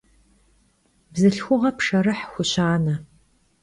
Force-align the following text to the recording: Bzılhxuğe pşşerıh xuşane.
Bzılhxuğe 1.11 1.71
pşşerıh 1.77 2.21
xuşane. 2.33 2.95